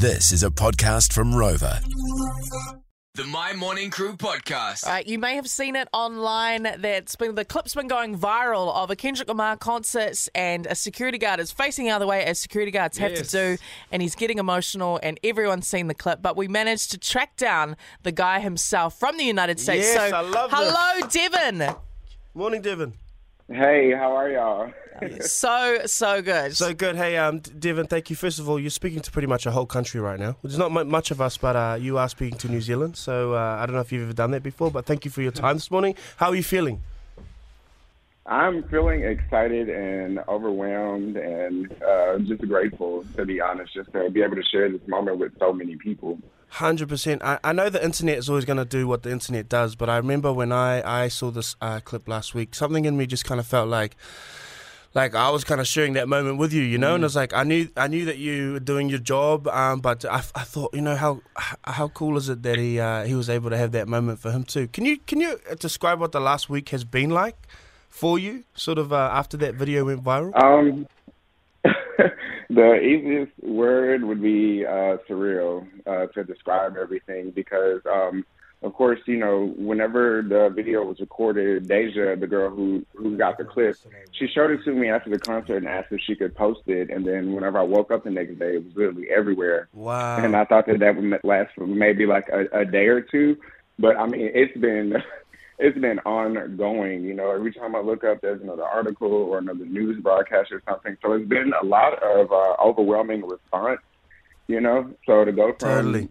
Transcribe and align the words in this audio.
This 0.00 0.32
is 0.32 0.42
a 0.42 0.50
podcast 0.50 1.12
from 1.12 1.34
Rover. 1.34 1.78
The 3.14 3.24
My 3.24 3.52
Morning 3.52 3.90
Crew 3.90 4.16
podcast. 4.16 4.86
All 4.86 4.92
right, 4.92 5.06
you 5.06 5.18
may 5.18 5.34
have 5.34 5.48
seen 5.48 5.76
it 5.76 5.88
online. 5.92 6.62
That's 6.78 7.16
been 7.16 7.34
the 7.34 7.44
clip's 7.44 7.74
been 7.74 7.88
going 7.88 8.16
viral 8.18 8.72
of 8.74 8.90
a 8.90 8.96
Kendrick 8.96 9.28
Lamar 9.28 9.56
concert, 9.56 10.28
and 10.34 10.66
a 10.66 10.74
security 10.74 11.18
guard 11.18 11.40
is 11.40 11.50
facing 11.50 11.86
the 11.86 11.90
other 11.90 12.06
way, 12.06 12.24
as 12.24 12.38
security 12.38 12.70
guards 12.70 12.98
have 12.98 13.12
Yes. 13.12 13.30
to 13.30 13.56
do, 13.56 13.62
and 13.90 14.00
he's 14.00 14.14
getting 14.14 14.38
emotional. 14.38 15.00
And 15.02 15.18
everyone's 15.24 15.66
seen 15.66 15.88
the 15.88 15.94
clip, 15.94 16.22
but 16.22 16.36
we 16.36 16.46
managed 16.48 16.90
to 16.92 16.98
track 16.98 17.36
down 17.36 17.76
the 18.02 18.12
guy 18.12 18.40
himself 18.40 18.98
from 18.98 19.16
the 19.18 19.24
United 19.24 19.58
States. 19.60 19.86
Yes, 19.86 20.10
so, 20.10 20.16
I 20.16 20.20
love 20.20 20.50
this. 20.50 20.60
hello, 20.60 21.08
Devin. 21.08 21.74
Morning, 22.34 22.62
Devon. 22.62 22.94
Hey, 23.50 23.92
how 23.92 24.14
are 24.16 24.30
y'all? 24.30 24.72
So 25.20 25.78
so 25.86 26.20
good. 26.20 26.54
So 26.54 26.74
good. 26.74 26.94
Hey, 26.94 27.16
um, 27.16 27.38
D- 27.38 27.52
Devon, 27.58 27.86
thank 27.86 28.10
you. 28.10 28.16
First 28.16 28.38
of 28.38 28.50
all, 28.50 28.60
you're 28.60 28.68
speaking 28.68 29.00
to 29.00 29.10
pretty 29.10 29.28
much 29.28 29.46
a 29.46 29.50
whole 29.50 29.64
country 29.64 29.98
right 29.98 30.20
now. 30.20 30.36
There's 30.42 30.58
not 30.58 30.72
much 30.72 31.10
of 31.10 31.22
us, 31.22 31.38
but 31.38 31.56
uh, 31.56 31.78
you 31.80 31.96
are 31.96 32.06
speaking 32.06 32.36
to 32.36 32.50
New 32.50 32.60
Zealand. 32.60 32.98
So 32.98 33.32
uh, 33.34 33.56
I 33.58 33.64
don't 33.64 33.74
know 33.74 33.80
if 33.80 33.92
you've 33.92 34.02
ever 34.02 34.12
done 34.12 34.32
that 34.32 34.42
before, 34.42 34.70
but 34.70 34.84
thank 34.84 35.06
you 35.06 35.10
for 35.10 35.22
your 35.22 35.32
time 35.32 35.56
this 35.56 35.70
morning. 35.70 35.94
How 36.18 36.28
are 36.28 36.34
you 36.34 36.42
feeling? 36.42 36.82
I'm 38.26 38.62
feeling 38.64 39.02
excited 39.02 39.70
and 39.70 40.18
overwhelmed 40.28 41.16
and 41.16 41.72
uh, 41.82 42.18
just 42.18 42.46
grateful, 42.46 43.06
to 43.16 43.24
be 43.24 43.40
honest, 43.40 43.72
just 43.72 43.90
to 43.92 44.10
be 44.10 44.20
able 44.20 44.36
to 44.36 44.44
share 44.44 44.70
this 44.70 44.86
moment 44.86 45.16
with 45.16 45.32
so 45.38 45.54
many 45.54 45.76
people. 45.76 46.18
Hundred 46.54 46.88
percent. 46.88 47.22
I, 47.22 47.38
I 47.44 47.52
know 47.52 47.70
the 47.70 47.82
internet 47.82 48.18
is 48.18 48.28
always 48.28 48.44
going 48.44 48.56
to 48.56 48.64
do 48.64 48.88
what 48.88 49.04
the 49.04 49.10
internet 49.10 49.48
does, 49.48 49.76
but 49.76 49.88
I 49.88 49.96
remember 49.96 50.32
when 50.32 50.50
I, 50.50 51.04
I 51.04 51.06
saw 51.06 51.30
this 51.30 51.54
uh, 51.60 51.78
clip 51.78 52.08
last 52.08 52.34
week, 52.34 52.56
something 52.56 52.84
in 52.86 52.96
me 52.96 53.06
just 53.06 53.24
kind 53.24 53.38
of 53.38 53.46
felt 53.46 53.68
like, 53.68 53.94
like 54.92 55.14
I 55.14 55.30
was 55.30 55.44
kind 55.44 55.60
of 55.60 55.68
sharing 55.68 55.92
that 55.92 56.08
moment 56.08 56.38
with 56.38 56.52
you, 56.52 56.62
you 56.62 56.76
know. 56.76 56.96
And 56.96 57.04
it's 57.04 57.14
like 57.14 57.32
I 57.32 57.44
knew 57.44 57.68
I 57.76 57.86
knew 57.86 58.04
that 58.04 58.18
you 58.18 58.54
were 58.54 58.60
doing 58.60 58.88
your 58.88 58.98
job, 58.98 59.46
um, 59.46 59.80
but 59.80 60.04
I, 60.04 60.16
I 60.16 60.42
thought, 60.42 60.74
you 60.74 60.80
know, 60.80 60.96
how 60.96 61.20
how 61.62 61.86
cool 61.86 62.16
is 62.16 62.28
it 62.28 62.42
that 62.42 62.58
he 62.58 62.80
uh, 62.80 63.04
he 63.04 63.14
was 63.14 63.30
able 63.30 63.50
to 63.50 63.56
have 63.56 63.70
that 63.72 63.86
moment 63.86 64.18
for 64.18 64.32
him 64.32 64.42
too? 64.42 64.66
Can 64.66 64.84
you 64.84 64.98
can 64.98 65.20
you 65.20 65.38
describe 65.60 66.00
what 66.00 66.10
the 66.10 66.20
last 66.20 66.50
week 66.50 66.70
has 66.70 66.82
been 66.82 67.10
like 67.10 67.36
for 67.88 68.18
you, 68.18 68.42
sort 68.54 68.78
of 68.78 68.92
uh, 68.92 69.10
after 69.12 69.36
that 69.36 69.54
video 69.54 69.84
went 69.84 70.02
viral? 70.02 70.36
Um, 70.36 70.88
the 72.50 72.80
easiest 72.80 73.32
word 73.42 74.04
would 74.04 74.20
be 74.20 74.66
uh, 74.66 74.96
surreal 75.08 75.66
uh, 75.86 76.06
to 76.06 76.24
describe 76.24 76.76
everything 76.76 77.30
because, 77.30 77.80
um, 77.90 78.26
of 78.62 78.74
course, 78.74 78.98
you 79.06 79.18
know, 79.18 79.54
whenever 79.56 80.22
the 80.22 80.52
video 80.54 80.84
was 80.84 80.98
recorded, 80.98 81.68
Deja, 81.68 82.16
the 82.16 82.26
girl 82.26 82.50
who 82.50 82.84
who 82.94 83.16
got 83.16 83.38
the 83.38 83.44
clip, 83.44 83.76
she 84.12 84.26
showed 84.26 84.50
it 84.50 84.64
to 84.64 84.72
me 84.72 84.90
after 84.90 85.08
the 85.10 85.18
concert 85.18 85.58
and 85.58 85.68
asked 85.68 85.92
if 85.92 86.00
she 86.04 86.16
could 86.16 86.34
post 86.34 86.60
it. 86.66 86.90
And 86.90 87.06
then 87.06 87.32
whenever 87.34 87.58
I 87.58 87.62
woke 87.62 87.90
up 87.90 88.04
the 88.04 88.10
next 88.10 88.38
day, 88.38 88.56
it 88.56 88.64
was 88.64 88.74
literally 88.74 89.08
everywhere. 89.08 89.68
Wow. 89.72 90.18
and 90.18 90.36
I 90.36 90.44
thought 90.44 90.66
that 90.66 90.80
that 90.80 90.96
would 90.96 91.20
last 91.22 91.54
for 91.54 91.66
maybe 91.66 92.04
like 92.04 92.28
a, 92.28 92.60
a 92.60 92.64
day 92.64 92.88
or 92.88 93.00
two. 93.00 93.38
But 93.78 93.96
I 93.96 94.06
mean, 94.06 94.30
it's 94.34 94.56
been 94.58 94.96
it's 95.60 95.78
been 95.78 95.98
ongoing. 96.00 97.04
You 97.04 97.14
know, 97.14 97.30
every 97.30 97.52
time 97.52 97.76
I 97.76 97.80
look 97.80 98.02
up, 98.02 98.22
there's 98.22 98.40
another 98.40 98.64
article 98.64 99.12
or 99.12 99.38
another 99.38 99.66
news 99.66 100.02
broadcast 100.02 100.50
or 100.50 100.62
something. 100.66 100.96
So 101.02 101.12
it's 101.12 101.28
been 101.28 101.52
a 101.60 101.64
lot 101.64 102.02
of 102.02 102.32
uh, 102.32 102.56
overwhelming 102.62 103.26
response. 103.26 103.80
You 104.48 104.60
know, 104.60 104.90
so 105.06 105.24
to 105.24 105.30
go 105.30 105.54
from 105.58 105.68
Totally. 105.68 106.08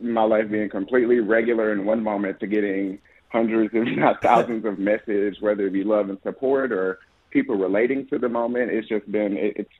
my 0.00 0.24
life 0.24 0.50
being 0.50 0.68
completely 0.68 1.20
regular 1.20 1.72
in 1.72 1.84
one 1.84 2.02
moment 2.02 2.40
to 2.40 2.46
getting 2.48 2.98
hundreds, 3.28 3.72
if 3.74 3.96
not 3.96 4.20
thousands, 4.22 4.64
of 4.64 4.78
messages, 4.78 5.40
whether 5.40 5.66
it 5.66 5.72
be 5.72 5.84
love 5.84 6.08
and 6.08 6.18
support 6.22 6.72
or 6.72 6.98
people 7.30 7.54
relating 7.54 8.06
to 8.08 8.18
the 8.18 8.28
moment, 8.28 8.72
it's 8.72 8.88
just 8.88 9.10
been 9.12 9.36
it, 9.36 9.56
it's 9.56 9.70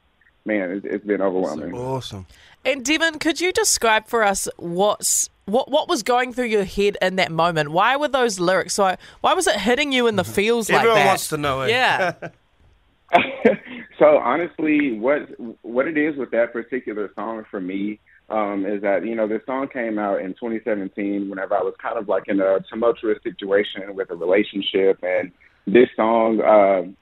man, 0.44 0.70
it's, 0.70 0.86
it's 0.88 1.04
been 1.04 1.20
overwhelming. 1.20 1.74
Awesome. 1.74 2.26
And 2.64 2.84
Devin, 2.84 3.18
could 3.18 3.40
you 3.40 3.52
describe 3.52 4.06
for 4.06 4.22
us 4.22 4.48
what's 4.56 5.30
what 5.46 5.70
what 5.70 5.88
was 5.88 6.02
going 6.02 6.32
through 6.32 6.46
your 6.46 6.64
head 6.64 6.98
in 7.00 7.16
that 7.16 7.32
moment? 7.32 7.70
Why 7.70 7.96
were 7.96 8.08
those 8.08 8.38
lyrics 8.38 8.74
so? 8.74 8.96
Why 9.20 9.34
was 9.34 9.46
it 9.46 9.56
hitting 9.56 9.92
you 9.92 10.06
in 10.06 10.16
the 10.16 10.24
feels 10.24 10.68
like 10.68 10.80
Everyone 10.80 10.98
that? 10.98 11.06
wants 11.06 11.28
to 11.28 11.36
know 11.36 11.62
it. 11.62 11.70
Yeah. 11.70 12.14
so 13.98 14.18
honestly, 14.18 14.98
what 14.98 15.28
what 15.62 15.86
it 15.86 15.96
is 15.96 16.16
with 16.16 16.32
that 16.32 16.52
particular 16.52 17.10
song 17.14 17.44
for 17.50 17.60
me 17.60 18.00
um, 18.28 18.66
is 18.66 18.82
that 18.82 19.06
you 19.06 19.14
know 19.14 19.28
this 19.28 19.42
song 19.46 19.68
came 19.68 19.98
out 19.98 20.20
in 20.20 20.34
2017 20.34 21.30
whenever 21.30 21.54
I 21.54 21.62
was 21.62 21.74
kind 21.80 21.96
of 21.96 22.08
like 22.08 22.24
in 22.26 22.40
a 22.40 22.58
tumultuous 22.68 23.18
situation 23.22 23.94
with 23.94 24.10
a 24.10 24.16
relationship, 24.16 24.98
and 25.02 25.30
this 25.66 25.88
song. 25.96 26.40
Uh, 26.40 26.92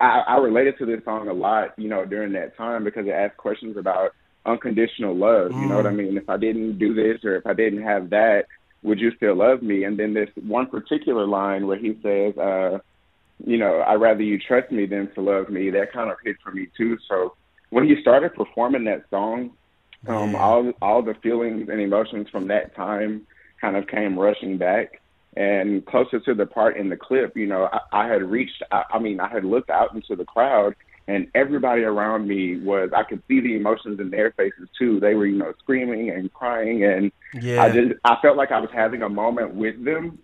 I, 0.00 0.20
I 0.20 0.36
related 0.36 0.78
to 0.78 0.86
this 0.86 1.04
song 1.04 1.28
a 1.28 1.32
lot, 1.32 1.76
you 1.76 1.88
know, 1.88 2.04
during 2.04 2.32
that 2.34 2.56
time 2.56 2.84
because 2.84 3.06
it 3.06 3.10
asked 3.10 3.36
questions 3.36 3.76
about 3.76 4.12
unconditional 4.44 5.14
love. 5.14 5.52
You 5.52 5.66
know 5.66 5.76
what 5.76 5.86
I 5.86 5.90
mean? 5.90 6.16
If 6.16 6.28
I 6.28 6.36
didn't 6.36 6.78
do 6.78 6.94
this 6.94 7.24
or 7.24 7.36
if 7.36 7.46
I 7.46 7.52
didn't 7.52 7.82
have 7.82 8.10
that, 8.10 8.46
would 8.82 8.98
you 8.98 9.12
still 9.16 9.36
love 9.36 9.62
me? 9.62 9.84
And 9.84 9.98
then 9.98 10.14
this 10.14 10.28
one 10.44 10.66
particular 10.66 11.26
line 11.26 11.66
where 11.66 11.78
he 11.78 11.98
says, 12.02 12.36
uh, 12.36 12.78
you 13.44 13.58
know, 13.58 13.82
I'd 13.82 14.00
rather 14.00 14.22
you 14.22 14.38
trust 14.38 14.72
me 14.72 14.86
than 14.86 15.12
to 15.14 15.20
love 15.20 15.48
me, 15.48 15.70
that 15.70 15.92
kind 15.92 16.10
of 16.10 16.16
hit 16.24 16.36
for 16.42 16.50
me 16.50 16.68
too. 16.76 16.98
So 17.08 17.34
when 17.70 17.88
he 17.88 18.00
started 18.00 18.34
performing 18.34 18.84
that 18.84 19.04
song, 19.10 19.52
um, 20.08 20.34
all 20.34 20.72
all 20.82 21.02
the 21.02 21.14
feelings 21.14 21.68
and 21.68 21.80
emotions 21.80 22.28
from 22.28 22.48
that 22.48 22.74
time 22.74 23.26
kind 23.60 23.76
of 23.76 23.86
came 23.86 24.18
rushing 24.18 24.58
back. 24.58 25.00
And 25.34 25.86
closer 25.86 26.20
to 26.20 26.34
the 26.34 26.44
part 26.44 26.76
in 26.76 26.90
the 26.90 26.96
clip, 26.96 27.36
you 27.36 27.46
know, 27.46 27.68
I, 27.72 28.04
I 28.04 28.06
had 28.08 28.22
reached, 28.22 28.62
I, 28.70 28.84
I 28.92 28.98
mean, 28.98 29.18
I 29.18 29.28
had 29.28 29.44
looked 29.44 29.70
out 29.70 29.94
into 29.94 30.14
the 30.14 30.26
crowd 30.26 30.74
and 31.08 31.26
everybody 31.34 31.82
around 31.82 32.28
me 32.28 32.58
was, 32.58 32.90
I 32.96 33.02
could 33.02 33.22
see 33.28 33.40
the 33.40 33.56
emotions 33.56 34.00
in 34.00 34.10
their 34.10 34.30
faces 34.32 34.68
too. 34.78 35.00
They 35.00 35.14
were, 35.14 35.26
you 35.26 35.36
know, 35.38 35.52
screaming 35.60 36.10
and 36.10 36.32
crying. 36.32 36.84
And 36.84 37.12
Yeah. 37.34 37.62
I 37.62 37.70
just, 37.70 37.94
I 38.04 38.16
felt 38.22 38.36
like 38.36 38.50
I 38.52 38.60
was 38.60 38.70
having 38.72 39.02
a 39.02 39.08
moment 39.08 39.54
with 39.54 39.84
them. 39.84 40.18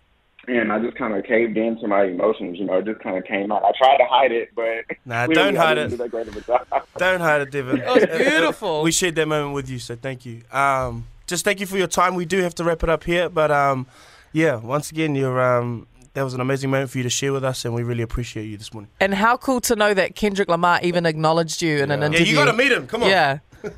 And 0.47 0.71
I 0.71 0.79
just 0.79 0.97
kind 0.97 1.13
of 1.13 1.23
caved 1.25 1.57
into 1.57 1.87
my 1.87 2.05
emotions, 2.05 2.57
you 2.57 2.65
know, 2.65 2.79
it 2.79 2.85
just 2.85 3.01
kind 3.01 3.17
of 3.17 3.25
came 3.25 3.51
out. 3.51 3.63
I 3.63 3.71
tried 3.77 3.97
to 3.97 4.05
hide 4.05 4.31
it, 4.31 4.49
but 4.55 4.85
Nah, 5.05 5.27
don't 5.27 5.55
I 5.55 5.59
hide 5.65 5.75
didn't 5.75 5.87
it. 5.93 5.97
Do 5.97 6.03
that 6.03 6.09
great 6.11 6.27
of 6.27 6.37
a 6.37 6.41
job. 6.41 6.65
Don't 6.97 7.19
hide 7.19 7.41
it, 7.41 7.51
Devon. 7.51 7.81
was 7.81 8.05
beautiful. 8.05 8.81
we 8.83 8.91
shared 8.91 9.15
that 9.15 9.27
moment 9.27 9.53
with 9.53 9.69
you, 9.69 9.77
so 9.79 9.95
thank 9.95 10.25
you. 10.25 10.41
Um, 10.51 11.05
just 11.27 11.45
thank 11.45 11.59
you 11.59 11.67
for 11.67 11.77
your 11.77 11.87
time. 11.87 12.15
We 12.15 12.25
do 12.25 12.41
have 12.41 12.55
to 12.55 12.63
wrap 12.63 12.81
it 12.83 12.89
up 12.89 13.03
here, 13.03 13.29
but 13.29 13.51
um, 13.51 13.85
yeah, 14.31 14.55
once 14.55 14.89
again, 14.91 15.13
you're 15.13 15.39
um, 15.39 15.85
that 16.19 16.25
was 16.25 16.33
an 16.33 16.41
amazing 16.41 16.69
moment 16.69 16.91
for 16.91 16.97
you 16.97 17.05
to 17.05 17.09
share 17.09 17.31
with 17.31 17.45
us, 17.45 17.63
and 17.63 17.73
we 17.73 17.81
really 17.81 18.03
appreciate 18.03 18.43
you 18.43 18.57
this 18.57 18.73
morning. 18.73 18.91
And 18.99 19.13
how 19.13 19.37
cool 19.37 19.61
to 19.61 19.75
know 19.77 19.93
that 19.93 20.15
Kendrick 20.15 20.49
Lamar 20.49 20.81
even 20.83 21.05
acknowledged 21.05 21.61
you 21.61 21.77
in 21.77 21.91
an 21.91 22.03
interview. 22.03 22.25
Yeah, 22.25 22.31
you 22.31 22.35
got 22.35 22.51
to 22.51 22.57
meet 22.57 22.73
him. 22.73 22.87
Come 22.87 23.03
on. 23.03 23.09
Yeah. 23.09 23.39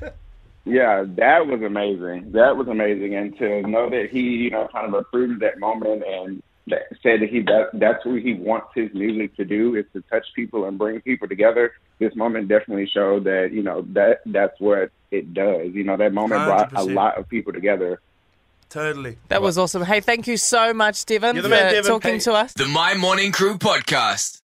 Yeah, 0.64 1.06
that 1.18 1.48
was 1.48 1.64
amazing. 1.64 2.34
That 2.34 2.56
was 2.56 2.68
amazing, 2.68 3.16
and 3.16 3.36
to 3.40 3.64
know 3.64 3.90
that 3.90 4.10
he, 4.12 4.20
you 4.20 4.52
know, 4.52 4.68
kind 4.72 4.86
of 4.86 4.94
approved 4.94 5.42
that 5.42 5.58
moment 5.60 6.04
and 6.08 6.44
that 6.68 6.84
said 7.02 7.22
that 7.22 7.30
he 7.30 7.42
that 7.42 7.70
that's 7.74 8.06
what 8.06 8.22
he 8.22 8.36
wants 8.36 8.68
his 8.76 8.94
music 8.94 9.36
to 9.38 9.44
do 9.44 9.74
is 9.76 9.86
to 9.94 10.02
touch 10.12 10.28
people 10.36 10.66
and 10.66 10.78
bring 10.78 11.02
people 11.02 11.28
together. 11.28 11.74
This 11.98 12.16
moment 12.16 12.48
definitely 12.48 12.88
showed 12.88 13.24
that 13.24 13.50
you 13.52 13.64
know 13.64 13.84
that 13.94 14.22
that's 14.28 14.60
what 14.60 14.92
it 15.10 15.34
does. 15.34 15.74
You 15.74 15.84
know, 15.84 15.98
that 15.98 16.14
moment 16.14 16.46
brought 16.46 16.74
a 16.74 16.84
lot 16.84 17.18
of 17.18 17.28
people 17.28 17.54
together. 17.54 18.00
Totally. 18.72 19.18
That 19.28 19.42
was 19.42 19.58
awesome. 19.58 19.84
Hey, 19.84 20.00
thank 20.00 20.28
you 20.28 20.38
so 20.38 20.74
much, 20.74 21.06
Devin, 21.06 21.36
You're 21.36 21.44
the 21.44 21.50
for 21.50 21.56
man, 21.56 21.74
Devin. 21.74 21.92
talking 21.92 22.14
Hey. 22.14 22.20
to 22.20 22.34
us. 22.34 22.54
The 22.54 22.66
My 22.68 22.94
Morning 22.96 23.32
Crew 23.34 23.58
podcast. 23.58 24.40